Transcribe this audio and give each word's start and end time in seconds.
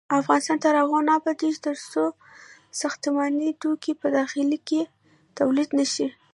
افغانستان 0.19 0.57
تر 0.65 0.73
هغو 0.81 0.97
نه 1.07 1.11
ابادیږي، 1.19 1.59
ترڅو 1.67 2.03
ساختماني 2.81 3.49
توکي 3.61 3.93
په 4.01 4.07
داخل 4.17 4.49
کې 4.67 4.81
تولید 5.39 5.69
نشي. 5.79 6.07